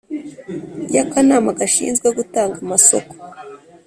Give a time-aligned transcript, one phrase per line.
[0.93, 3.13] Y akanama gashinzwe gutanga amasoko